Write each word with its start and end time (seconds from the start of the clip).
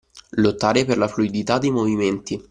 Lottare 0.37 0.83
per 0.83 0.97
la 0.97 1.07
fluidità 1.07 1.59
dei 1.59 1.69
movimenti. 1.69 2.39